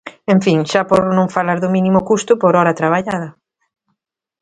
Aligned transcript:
En 0.33 0.39
fin, 0.45 0.59
xa 0.71 0.81
por 0.89 1.01
non 1.17 1.27
falar 1.35 1.57
do 1.59 1.73
mínimo 1.75 1.99
custo 2.09 2.31
por 2.41 2.51
hora 2.57 2.77
traballada. 2.79 3.29